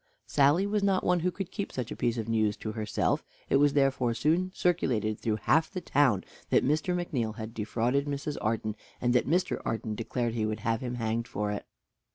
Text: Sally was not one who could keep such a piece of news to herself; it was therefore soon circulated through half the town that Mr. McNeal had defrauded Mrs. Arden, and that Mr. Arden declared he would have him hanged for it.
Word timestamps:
Sally 0.25 0.65
was 0.65 0.81
not 0.81 1.03
one 1.03 1.19
who 1.19 1.29
could 1.29 1.51
keep 1.51 1.71
such 1.71 1.91
a 1.91 1.95
piece 1.95 2.17
of 2.17 2.27
news 2.27 2.57
to 2.57 2.71
herself; 2.71 3.23
it 3.51 3.57
was 3.57 3.73
therefore 3.73 4.15
soon 4.15 4.51
circulated 4.55 5.19
through 5.19 5.35
half 5.35 5.69
the 5.69 5.79
town 5.79 6.23
that 6.49 6.65
Mr. 6.65 6.95
McNeal 6.95 7.35
had 7.35 7.53
defrauded 7.53 8.07
Mrs. 8.07 8.35
Arden, 8.41 8.75
and 8.99 9.13
that 9.13 9.27
Mr. 9.27 9.61
Arden 9.63 9.93
declared 9.93 10.33
he 10.33 10.47
would 10.47 10.61
have 10.61 10.81
him 10.81 10.95
hanged 10.95 11.27
for 11.27 11.51
it. 11.51 11.67